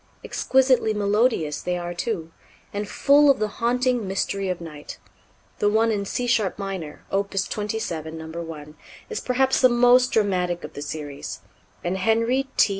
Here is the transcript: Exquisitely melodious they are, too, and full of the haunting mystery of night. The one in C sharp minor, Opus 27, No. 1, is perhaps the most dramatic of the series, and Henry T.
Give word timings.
Exquisitely 0.23 0.95
melodious 0.95 1.61
they 1.61 1.77
are, 1.77 1.93
too, 1.93 2.31
and 2.73 2.89
full 2.89 3.29
of 3.29 3.37
the 3.37 3.47
haunting 3.61 4.07
mystery 4.07 4.49
of 4.49 4.59
night. 4.59 4.97
The 5.59 5.69
one 5.69 5.91
in 5.91 6.05
C 6.05 6.25
sharp 6.25 6.57
minor, 6.57 7.05
Opus 7.11 7.47
27, 7.47 8.17
No. 8.17 8.25
1, 8.41 8.73
is 9.11 9.19
perhaps 9.19 9.61
the 9.61 9.69
most 9.69 10.11
dramatic 10.11 10.63
of 10.63 10.73
the 10.73 10.81
series, 10.81 11.41
and 11.83 11.99
Henry 11.99 12.47
T. 12.57 12.69